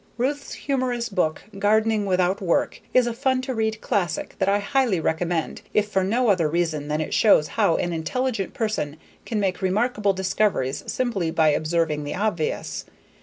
Ruth's 0.17 0.53
humorous 0.55 1.09
book, 1.09 1.43
Gardening 1.59 2.07
Without 2.07 2.41
Work 2.41 2.81
is 2.91 3.05
a 3.05 3.13
fun 3.13 3.43
to 3.43 3.53
read 3.53 3.81
classic 3.81 4.35
that 4.39 4.49
I 4.49 4.57
highly 4.57 4.99
recommend 4.99 5.61
if 5.75 5.89
for 5.89 6.03
no 6.03 6.29
other 6.29 6.49
reason 6.49 6.87
than 6.87 6.99
it 6.99 7.13
shows 7.13 7.49
how 7.49 7.75
an 7.75 7.93
intelligent 7.93 8.55
person 8.55 8.97
can 9.27 9.39
make 9.39 9.61
remarkable 9.61 10.13
discoveries 10.13 10.83
simply 10.91 11.29
by 11.29 11.49
observing 11.49 12.03
the 12.03 12.15
obvious. 12.15 12.85